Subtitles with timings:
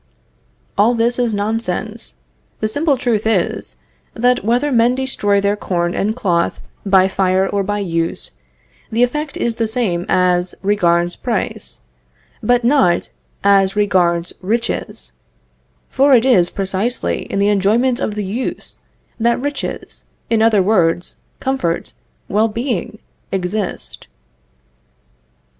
[0.79, 2.15] All this is nonsense.
[2.59, 3.75] The simple truth is:
[4.15, 8.31] that whether men destroy their corn and cloth by fire or by use,
[8.91, 11.81] the effect is the same as regards price,
[12.41, 13.11] but not
[13.43, 15.11] as regards riches,
[15.91, 18.79] for it is precisely in the enjoyment of the use,
[19.19, 21.93] that riches in other words, comfort,
[22.27, 22.97] well being
[23.31, 24.07] exist.